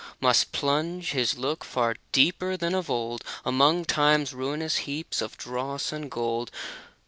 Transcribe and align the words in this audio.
Must 0.19 0.51
plunge 0.51 1.11
his 1.11 1.37
look 1.37 1.63
far 1.63 1.95
deeper 2.11 2.57
than 2.57 2.73
of 2.73 2.89
old 2.89 3.23
Among 3.45 3.85
time's 3.85 4.33
ruinous 4.33 4.77
heaps 4.89 5.21
of 5.21 5.37
dross 5.37 5.91
and 5.91 6.09
gold. 6.09 6.49